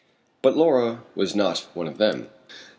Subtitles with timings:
[0.41, 2.27] But Laura was not one of them.